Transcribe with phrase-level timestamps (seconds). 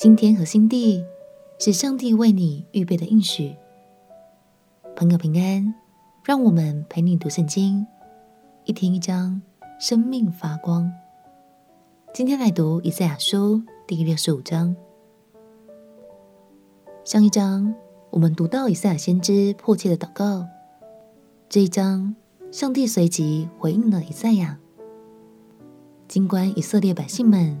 [0.00, 1.04] 新天和新地
[1.58, 3.56] 是上帝为你预备的应许。
[4.94, 5.74] 朋友平安，
[6.22, 7.84] 让我们陪你读圣经，
[8.64, 9.42] 一天一章，
[9.80, 10.88] 生命发光。
[12.14, 14.76] 今天来读以赛亚书第六十五章。
[17.04, 17.74] 上一章
[18.10, 20.46] 我们读到以赛亚先知迫切的祷告，
[21.48, 22.14] 这一章
[22.52, 24.60] 上帝随即回应了以赛亚。
[26.06, 27.60] 尽管以色列百姓们，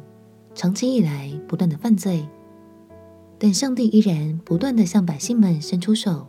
[0.58, 2.26] 长期以来不断的犯罪，
[3.38, 6.26] 但上帝依然不断的向百姓们伸出手。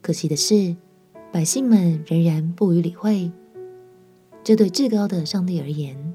[0.00, 0.74] 可惜的是，
[1.30, 3.30] 百姓们仍然不予理会。
[4.42, 6.14] 这对至高的上帝而言，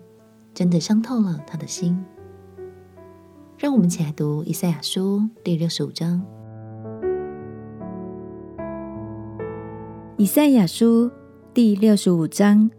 [0.56, 2.04] 真的伤透了他的心。
[3.60, 6.20] 让我们一起来读以赛亚书第六十五章。
[10.18, 11.12] 以赛亚书
[11.54, 12.72] 第六十五章：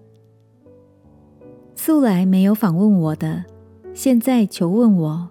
[1.76, 3.53] 素来没有访问我的。
[3.94, 5.28] 现在求问我，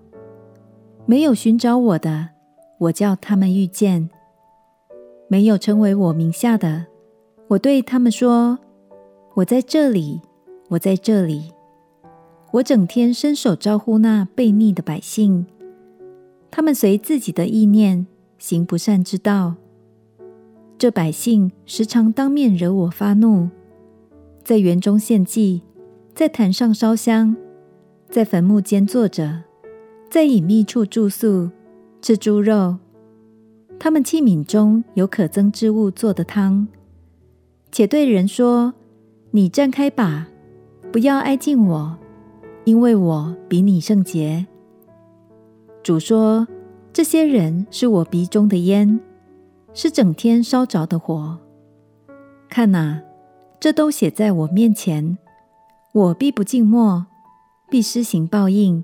[1.06, 2.30] 没有寻找我的，
[2.78, 4.08] 我叫他们遇见；
[5.28, 6.86] 没有成为我名下的，
[7.50, 8.58] 我对他们说：
[9.34, 10.22] 我在这里，
[10.70, 11.52] 我在这里。
[12.54, 15.46] 我整天伸手招呼那悖逆的百姓，
[16.50, 18.08] 他们随自己的意念
[18.38, 19.56] 行不善之道。
[20.78, 23.50] 这百姓时常当面惹我发怒，
[24.42, 25.64] 在园中献祭，
[26.16, 27.36] 在坛上烧香。
[28.14, 29.42] 在坟墓间坐着，
[30.08, 31.50] 在隐秘处住宿，
[32.00, 32.78] 吃猪肉。
[33.80, 36.68] 他们器皿中有可憎之物做的汤，
[37.72, 38.72] 且对人说
[39.34, 40.28] ：“你站开吧，
[40.92, 41.98] 不要挨近我，
[42.66, 44.46] 因为我比你圣洁。”
[45.82, 46.48] 主说
[46.94, 49.00] ：“这些人是我鼻中的烟，
[49.74, 51.40] 是整天烧着的火。
[52.48, 53.02] 看哪，
[53.60, 55.18] 这都写在我面前，
[55.94, 57.08] 我必不静默。”
[57.74, 58.84] 必施行报应，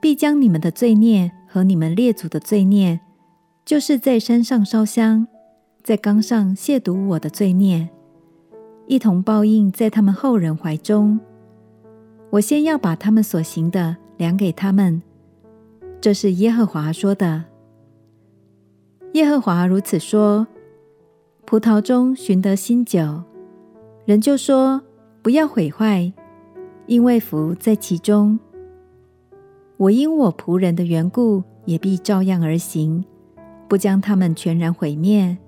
[0.00, 2.98] 必将你们的罪孽和你们列祖的罪孽，
[3.64, 5.28] 就是在山上烧香，
[5.84, 7.88] 在冈上亵渎我的罪孽，
[8.88, 11.20] 一同报应在他们后人怀中。
[12.30, 15.00] 我先要把他们所行的量给他们。
[16.00, 17.44] 这是耶和华说的。
[19.12, 20.48] 耶和华如此说：
[21.46, 23.22] 葡萄中寻得新酒，
[24.04, 24.82] 人就说
[25.22, 26.12] 不要毁坏。
[26.90, 28.36] 因为福在其中，
[29.76, 33.04] 我因我仆人的缘故，也必照样而行，
[33.68, 35.38] 不将他们全然毁灭。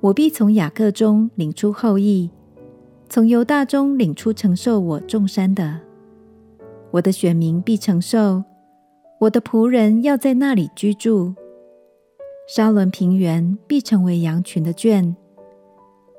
[0.00, 2.30] 我必从雅各中领出后裔，
[3.10, 5.80] 从犹大中领出承受我众山的。
[6.92, 8.42] 我的选民必承受，
[9.20, 11.34] 我的仆人要在那里居住。
[12.48, 15.14] 沙仑平原必成为羊群的圈，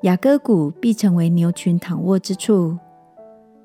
[0.02, 2.78] 雅各谷必成为牛群躺卧之处。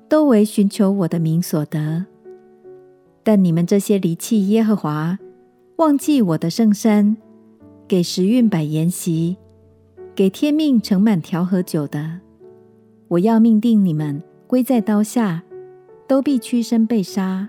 [0.08, 2.06] 都为寻求我的名所得，
[3.22, 5.18] 但你们这些离弃耶和华、
[5.76, 7.16] 忘记我的圣山、
[7.88, 9.36] 给时运摆筵席、
[10.14, 12.20] 给天命盛满调和酒的，
[13.08, 15.42] 我要命定你们归在刀下，
[16.06, 17.48] 都必屈身被杀。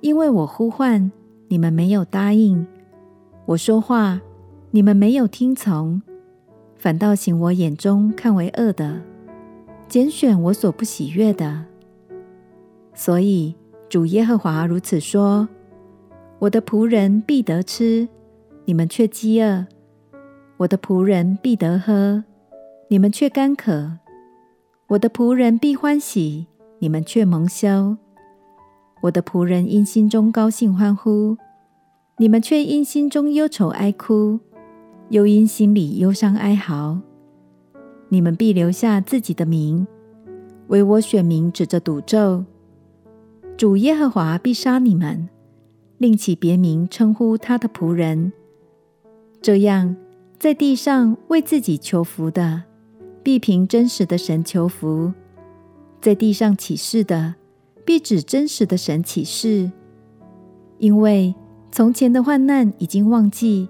[0.00, 1.10] 因为我呼唤
[1.48, 2.66] 你们没有答应，
[3.46, 4.20] 我说话
[4.72, 6.02] 你们没有听从，
[6.76, 9.00] 反倒行我眼中看为恶的。
[9.88, 11.64] 拣选我所不喜悦的，
[12.92, 13.54] 所以
[13.88, 15.48] 主耶和华如此说：
[16.40, 18.08] 我的仆人必得吃，
[18.64, 19.64] 你们却饥饿；
[20.56, 22.24] 我的仆人必得喝，
[22.88, 23.98] 你们却干渴；
[24.88, 26.48] 我的仆人必欢喜，
[26.80, 27.96] 你们却蒙羞；
[29.02, 31.36] 我的仆人因心中高兴欢呼，
[32.18, 34.40] 你们却因心中忧愁哀哭，
[35.10, 36.98] 又因心里忧伤哀嚎。
[38.08, 39.86] 你们必留下自己的名，
[40.68, 42.44] 为我选民指着赌咒。
[43.56, 45.28] 主耶和华必杀你们，
[45.98, 48.32] 另起别名称呼他的仆人。
[49.40, 49.96] 这样，
[50.38, 52.64] 在地上为自己求福的，
[53.22, 55.12] 必凭真实的神求福；
[56.00, 57.34] 在地上起誓的，
[57.84, 59.72] 必指真实的神起誓。
[60.78, 61.34] 因为
[61.72, 63.68] 从前的患难已经忘记，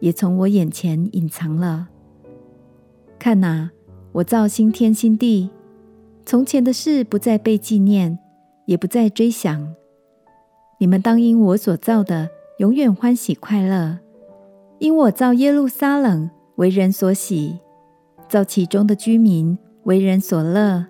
[0.00, 1.88] 也从我眼前隐藏了。
[3.20, 3.70] 看哪，
[4.12, 5.50] 我造新天新地，
[6.24, 8.18] 从前的事不再被纪念，
[8.64, 9.74] 也不再追想。
[10.78, 12.30] 你们当因我所造的
[12.60, 13.98] 永远欢喜快乐，
[14.78, 17.58] 因我造耶路撒冷为人所喜，
[18.26, 20.86] 造其中的居民为人所乐。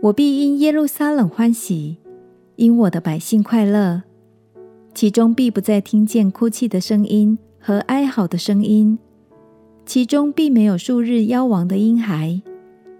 [0.00, 1.98] 我必因耶路撒冷欢喜，
[2.54, 4.04] 因我的百姓快乐，
[4.94, 8.96] 其中必不再听见哭泣的声音和哀嚎的声音。
[9.84, 12.40] 其中并没有数日夭亡的婴孩，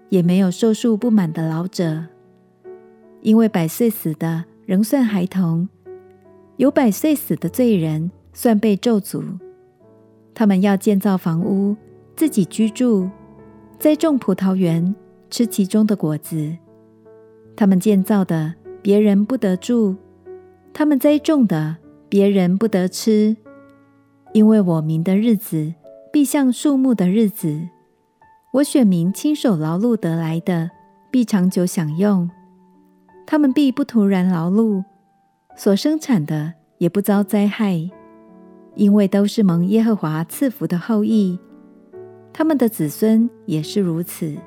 [0.09, 2.05] 也没有寿数不满的老者，
[3.21, 5.67] 因为百岁死的仍算孩童，
[6.57, 9.23] 有百岁死的罪人算被咒诅。
[10.35, 11.75] 他们要建造房屋，
[12.15, 13.09] 自己居住；
[13.79, 14.93] 栽种葡萄园，
[15.29, 16.57] 吃其中的果子。
[17.55, 19.95] 他们建造的，别人不得住；
[20.73, 21.77] 他们栽种的，
[22.09, 23.37] 别人不得吃。
[24.33, 25.73] 因为我民的日子，
[26.13, 27.69] 必像树木的日子。
[28.51, 30.69] 我选民亲手劳碌得来的，
[31.09, 32.29] 必长久享用。
[33.25, 34.83] 他们必不徒然劳碌，
[35.55, 37.89] 所生产的也不遭灾害，
[38.75, 41.39] 因为都是蒙耶和华赐福的后裔。
[42.31, 44.37] 他们的子孙也是如此。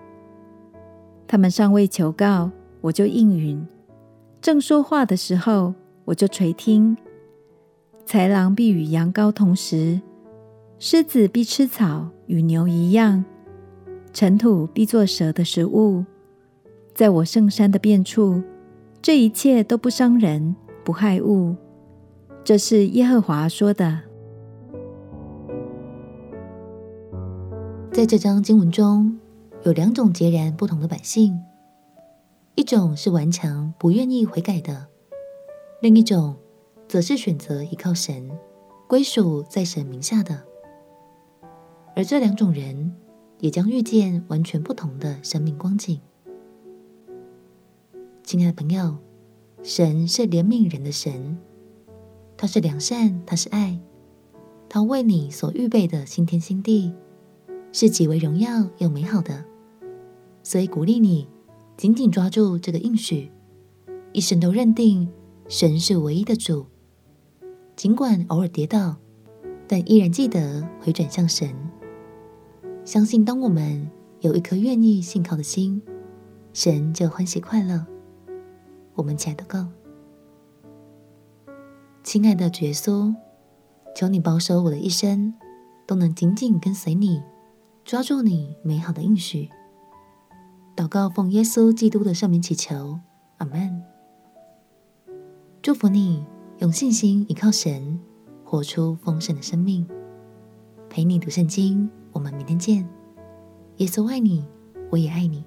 [1.26, 2.48] 他们尚未求告，
[2.80, 3.66] 我就应允；
[4.40, 5.74] 正说话的时候，
[6.04, 6.96] 我就垂听。
[8.06, 10.00] 豺狼必与羊羔同食，
[10.78, 13.25] 狮子必吃草，与牛一样。
[14.12, 16.05] 尘土必作蛇的食物，
[16.94, 18.43] 在我圣山的遍处，
[19.00, 21.56] 这一切都不伤人，不害物。
[22.44, 24.00] 这是耶和华说的。
[27.90, 29.19] 在这章经文中
[29.64, 31.40] 有两种截然不同的百姓，
[32.55, 34.88] 一种是顽强不愿意悔改的，
[35.81, 36.37] 另一种
[36.87, 38.31] 则是选择依靠神，
[38.87, 40.44] 归属在神名下的。
[41.96, 42.93] 而这两种人，
[43.40, 45.98] 也将遇见完全不同的生命光景。
[48.22, 48.98] 亲爱的朋友，
[49.62, 51.38] 神是怜悯人的神，
[52.37, 53.81] 他是良善，他是爱，
[54.69, 56.93] 他为你所预备的新天新地
[57.72, 59.42] 是极为荣耀又美好的。
[60.42, 61.26] 所以鼓励你
[61.78, 63.32] 紧紧抓住这个应许，
[64.12, 65.08] 一生都认定
[65.49, 66.66] 神是唯一的主。
[67.75, 68.96] 尽管偶尔跌倒，
[69.66, 71.49] 但依然记得回转向神。
[72.86, 73.90] 相信，当我们
[74.20, 75.82] 有一颗愿意信靠的心，
[76.52, 77.84] 神就欢喜快乐。
[78.94, 79.66] 我们起来祷告，
[82.04, 83.12] 亲爱的耶稣，
[83.92, 85.34] 求你保守我的一生，
[85.84, 87.20] 都能紧紧跟随你，
[87.84, 89.50] 抓住你美好的应许。
[90.76, 93.00] 祷告奉耶稣基督的圣名祈求，
[93.38, 93.82] 阿门。
[95.60, 96.24] 祝福你
[96.58, 97.98] 用信心依靠神，
[98.44, 99.84] 活出丰盛的生命。
[100.88, 101.90] 陪你读圣经。
[102.16, 102.88] 我们明天见。
[103.76, 104.42] 耶稣爱你，
[104.90, 105.44] 我也爱你。